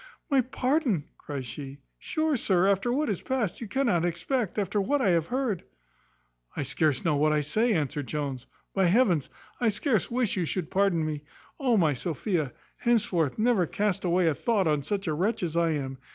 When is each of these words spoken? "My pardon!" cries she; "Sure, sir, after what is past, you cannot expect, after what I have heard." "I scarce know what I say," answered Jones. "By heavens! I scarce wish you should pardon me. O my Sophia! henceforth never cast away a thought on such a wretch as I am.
"My 0.31 0.41
pardon!" 0.41 1.03
cries 1.19 1.45
she; 1.45 1.77
"Sure, 1.99 2.35
sir, 2.35 2.67
after 2.67 2.91
what 2.91 3.07
is 3.07 3.21
past, 3.21 3.61
you 3.61 3.67
cannot 3.67 4.03
expect, 4.03 4.57
after 4.57 4.81
what 4.81 4.99
I 4.99 5.09
have 5.09 5.27
heard." 5.27 5.61
"I 6.57 6.63
scarce 6.63 7.05
know 7.05 7.15
what 7.17 7.31
I 7.31 7.41
say," 7.41 7.73
answered 7.73 8.07
Jones. 8.07 8.47
"By 8.73 8.85
heavens! 8.85 9.29
I 9.59 9.69
scarce 9.69 10.09
wish 10.09 10.37
you 10.37 10.45
should 10.45 10.71
pardon 10.71 11.05
me. 11.05 11.21
O 11.59 11.77
my 11.77 11.93
Sophia! 11.93 12.51
henceforth 12.77 13.37
never 13.37 13.67
cast 13.67 14.03
away 14.03 14.25
a 14.25 14.33
thought 14.33 14.65
on 14.65 14.81
such 14.81 15.05
a 15.05 15.13
wretch 15.13 15.43
as 15.43 15.55
I 15.55 15.69
am. 15.73 15.99